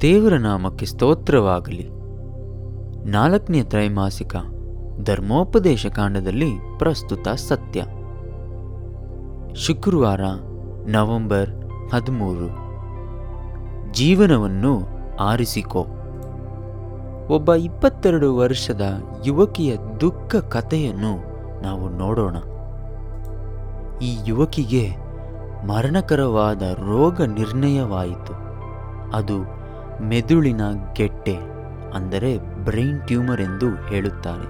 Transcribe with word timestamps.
ದೇವರ 0.00 0.32
ನಾಮಕ್ಕೆ 0.32 0.86
ಸ್ತೋತ್ರವಾಗಲಿ. 0.86 1.88
ನಾಲ್ಕನೇ 3.10 3.62
ತ್ರೈಮಾಸಿಕ 3.62 4.36
ಧರ್ಮೋಪದೇಶ 5.02 5.86
ಕಾಂಡದಲ್ಲಿ 5.86 6.50
ಪ್ರಸ್ತುತ 6.78 7.28
ಸತ್ಯ. 7.28 7.80
ಶುಕ್ರವಾರ 9.54 10.20
ನವೆಂಬರ್ 10.86 11.50
ಹದಿಮೂರು. 11.94 12.46
ಜೀವನವನ್ನು 13.92 14.80
ಆರಿಸಿಕೋ. 15.20 15.86
ಒಬ್ಬ 17.30 17.54
ಇಪ್ಪತ್ತೆರಡು 17.54 18.36
ವರ್ಷದ 18.36 18.84
ಯುವಕಿಯ 19.26 19.76
ದುಃಖ 20.00 20.36
ಕಥೆಯನ್ನು 20.36 21.12
ನಾವು 21.62 21.88
ನೋಡೋಣ. 21.88 22.36
ಈ 24.02 24.10
ಯುವಕಿಗೆ 24.26 24.84
ಮರಣಕರವಾದ 25.66 26.62
ರೋಗ 26.62 27.20
ನಿರ್ಣಯವಾಯಿತು. 27.22 28.34
ಅದು 29.16 29.36
ಮೆದುಳಿನ 30.08 30.60
ಗೆಡ್ಡೆ 30.96 31.36
ಅಂದರೆ 31.94 32.38
ಬ್ರೈನ್ 32.64 33.00
ಟ್ಯೂಮರ್ 33.06 33.40
ಎಂದು 33.40 33.68
ಹೇಳುತ್ತಾರೆ. 33.68 34.48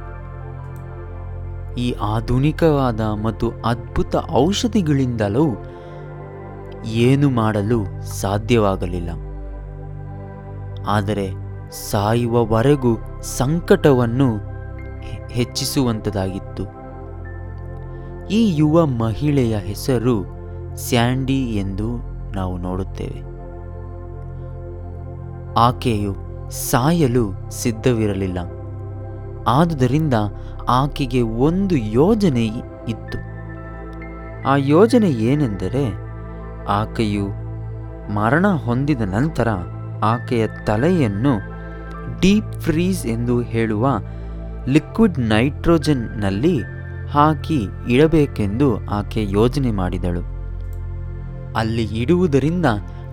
ಈ 1.81 1.93
ಆಧುನಿಕವಾದ 1.93 3.01
ಮತ್ತು 3.01 3.51
ಅದ್ಭುತ 3.65 4.15
ಔಷಧಿಗಳಿಂದಲೂ 4.33 5.47
ಏನು 6.85 7.31
ಮಾಡಲು 7.31 7.81
ಸಾಧ್ಯವಾಗಲಿಲ್ಲ. 8.21 9.11
ಆದರೆ 10.89 11.50
ಸಾಯುವವರೆಗೂ 11.71 13.23
ಸಂಕಟವನ್ನು 13.23 14.37
ಹೆಚ್ಚಿಸುವಂಥದ್ದಾಗಿತ್ತು 15.31 16.81
ಈ 18.29 18.57
ಯುವ 18.57 18.87
ಮಹಿಳೆಯ 18.87 19.57
ಹೆಸರು 19.57 20.27
ಸ್ಯಾಂಡಿ 20.77 21.47
ಎಂದು 21.57 21.97
ನಾವು 22.33 22.59
ನೋಡುತ್ತೇವೆ. 22.59 23.31
ಆಕೆಯು 25.59 26.15
ಸಾಯಲು 26.51 27.51
ಸಿದ್ಧವಿರಲಿಲ್ಲ. 27.51 28.39
ಆದುದರಿಂದ 29.49 30.15
ಆಕೆಗೆ 30.69 31.23
ಒಂದು 31.23 31.77
ಯೋಜನೆ 31.77 32.47
ಇತ್ತು. 32.89 33.19
ಆ 34.49 34.57
ಯೋಜನೆ 34.57 35.11
ಏನೆಂದರೆ 35.11 35.95
ಆಕೆಯು 36.69 37.27
ಮರಣ 38.13 38.47
ಹೊಂದಿದ 38.47 39.01
ನಂತರ 39.01 39.49
ಆಕೆಯ 40.03 40.47
ತಲೆಯನ್ನು 40.67 41.50
ಡೀಪ್ 42.21 42.61
ಫ್ರೀಸ್ 42.61 43.07
ಎಂದು 43.07 43.41
ಹೇಳುವ 43.41 43.89
ಲಿಕ್ವಿಡ್ 44.69 45.19
ನೈಟ್ರೋಜನ್ನಲ್ಲಿ 45.19 46.61
ಹಾಕಿ 47.11 47.69
ಇಡಬೇಕೆಂದು 47.89 48.87
ಆಕೆ 48.87 49.27
ಯೋಜನೆ 49.29 49.71
ಮಾಡಿದಳು. 49.71 50.21
ಅಲ್ಲಿ 51.57 51.85
ಇಡುವುದರಿಂದ 51.85 52.67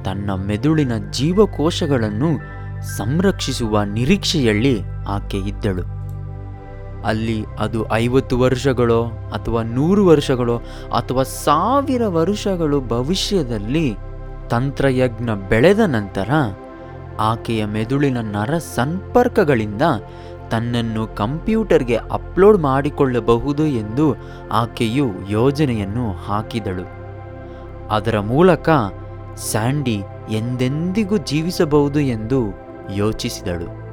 ತನ್ನ 0.05 0.31
ಮೆದುಳಿನ 0.45 0.91
ಜೀವಕೋಶಗಳನ್ನು 1.11 2.57
ಸಂರಕ್ಷಿಸುವ 2.97 3.83
ನಿರೀಕ್ಷೆಯಲ್ಲಿ 3.83 4.81
ಆಕೆ 5.07 5.37
ಇದ್ದಳು. 5.37 5.97
ಅಲ್ಲಿ 7.05 7.45
ಅದು 7.59 7.93
ಐವತ್ತು 7.93 8.39
ವರ್ಷಗಳೋ 8.39 9.05
ಅಥವಾ 9.05 9.63
ನೂರು 9.63 10.05
ವರ್ಷಗಳೋ 10.05 10.57
ಅಥವಾ 10.97 11.23
ಸಾವಿರ 11.23 12.07
ವರ್ಷಗಳು 12.07 12.81
ಭವಿಷ್ಯದಲ್ಲಿ 12.81 13.95
ತಂತ್ರಯಜ್ಞ 14.49 15.29
ಬೆಳೆದ 15.49 15.79
ನಂತರ 15.79 16.29
ಆಕೆಯ 17.19 17.65
ಮೆದುಳಿನ 17.65 18.17
ನರ 18.21 18.57
ಸಂಪರ್ಕಗಳಿಂದ 18.57 19.81
ತನ್ನನ್ನು 20.49 21.07
ಕಂಪ್ಯೂಟರ್ಗೆ 21.07 21.95
ಅಪ್ಲೋಡ್ 21.95 22.57
ಮಾಡಿಕೊಳ್ಳಬಹುದು 22.57 23.65
ಎಂದು 23.65 24.15
ಆಕೆಯು 24.51 25.29
ಯೋಜನೆಯನ್ನು 25.29 26.13
ಹಾಕಿದಳು. 26.13 26.97
ಅದರ 27.87 28.19
ಮೂಲಕ 28.19 28.69
ಸ್ಯಾಂಡಿ 29.35 30.01
ಎಂದೆಂದಿಗೂ 30.31 31.17
ಜೀವಿಸಬಹುದು 31.17 31.99
ಎಂದು 31.99 32.45
ಯೋಚಿಸಿದಳು. 32.95 33.87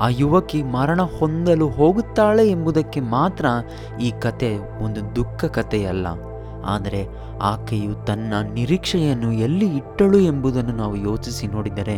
ಆ 0.00 0.08
ಯುವಕಿ 0.08 0.62
ಮರಣ 0.62 1.02
ಹೊಂದಲು 1.02 1.68
ಹೋಗುತ್ತಾಳೆ 1.68 2.50
ಎಂಬುದಕ್ಕೆ 2.50 3.00
ಮಾತ್ರ 3.00 3.46
ಈ 4.00 4.12
ಕತೆ 4.20 4.82
ಒಂದು 4.84 5.16
ದುಃಖ 5.16 5.44
ಕಥೆಯಲ್ಲ. 5.44 6.06
ಆದರೆ 6.64 7.08
ಆಕೆಯು 7.42 8.04
ತನ್ನ 8.04 8.34
ನಿರೀಕ್ಷೆಯನ್ನು 8.54 9.32
ಎಲ್ಲಿ 9.32 9.76
ಇಟ್ಟಳು 9.76 10.18
ಎಂಬುದನ್ನು 10.18 10.72
ನಾವು 10.72 10.96
ಯೋಚಿಸಿ 10.96 11.46
ನೋಡಿದರೆ 11.46 11.96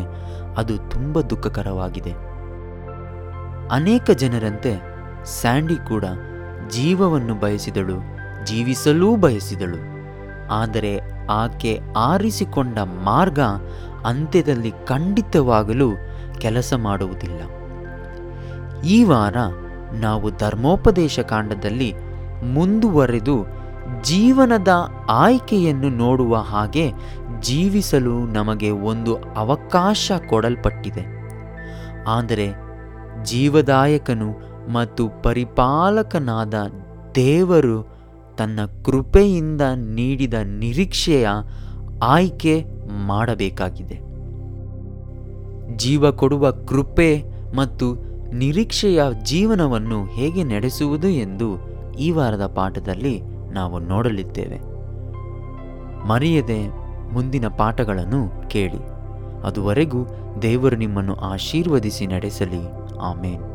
ಅದು 0.56 0.78
ತುಂಬ 0.78 1.20
ದುಃಖಕರವಾಗಿದೆ. 1.20 2.12
ಅನೇಕ 3.70 4.10
ಜನರಂತೆ 4.10 4.82
ಸ್ಯಾಂಡಿ 5.24 5.76
ಕೂಡ 5.76 6.04
ಜೀವವನ್ನು 6.68 7.34
ಬಯಸಿದಳು, 7.34 7.94
ಜೀವಿಸಲೂ 8.44 9.16
ಬಯಸಿದಳು. 9.16 9.94
ಆದರೆ 10.50 11.00
ಆಕೆ 11.26 11.80
ಆರಿಸಿಕೊಂಡ 11.96 12.78
ಮಾರ್ಗ 12.78 13.40
ಅಂತ್ಯದಲ್ಲಿ 14.06 14.70
ಖಂಡಿತವಾಗಲು 14.70 15.90
ಕೆಲಸ 16.40 16.74
ಮಾಡುವುದಿಲ್ಲ. 16.74 17.42
ಈ 18.82 19.04
ವಾರ 19.04 19.36
ನಾವು 19.92 20.36
ಧರ್ಮೋಪದೇಶ 20.36 21.20
ಕಾಂಡದಲ್ಲಿ 21.20 21.94
ಮುಂದುವರೆದು 22.42 23.63
ಜೀವನದ 24.02 24.68
ಆಯ್ಕೆಯನ್ನು 25.08 25.88
ನೋಡುವ 25.88 26.36
ಹಾಗೆ 26.36 26.92
ಜೀವಿಸಲು 27.40 28.26
ನಮಗೆ 28.26 28.70
ಒಂದು 28.70 29.16
ಅವಕಾಶ 29.16 30.12
ಕೊಡಲ್ಪಟ್ಟಿದೆ. 30.28 31.24
ಆದರೆ 32.08 32.52
ಜೀವದಾಯಕನು 33.24 34.54
ಮತ್ತು 34.72 35.22
ಪರಿಪಾಲಕನಾದ 35.22 36.54
ದೇವರು 37.14 37.94
ತನ್ನ 38.38 38.60
ಕೃಪೆಯಿಂದ 38.84 39.60
ನೀಡಿದ 39.76 40.34
ನಿರೀಕ್ಷೆಯ 40.34 41.28
ಆಯ್ಕೆ 42.02 42.64
ಮಾಡಬೇಕಾಗಿದೆ. 43.06 44.14
ಜೀವ 45.76 46.10
ಕೊಡುವ 46.10 46.50
ಕೃಪೆ 46.50 47.24
ಮತ್ತು 47.56 47.94
ನಿರೀಕ್ಷೆಯ 48.32 49.02
ಜೀವನವನ್ನು 49.22 50.04
ಹೇಗೆ 50.04 50.44
ನಡೆಸುವುದು 50.44 51.08
ಎಂದು 51.08 51.74
ಈ 51.98 52.10
ವಾರದ 52.10 52.46
ಪಾಠದಲ್ಲಿ 52.46 53.33
ನಾವು 53.54 53.78
ನೋಡಲಿದ್ದೇವೆ. 53.78 54.74
ಮರೆಯದೆ 56.08 56.68
ಮುಂದಿನ 57.12 57.48
ಪಾಠಗಳನ್ನು 57.48 58.48
ಕೇಳಿ. 58.48 58.94
ಅದುವರೆಗೂ 59.46 60.06
ದೇವರು 60.42 60.76
ನಿಮ್ಮನ್ನು 60.76 61.14
ಆಶೀರ್ವದಿಸಿ 61.14 62.06
ನಡೆಸಲಿ. 62.06 62.62
ಆಮೇನ್. 63.00 63.53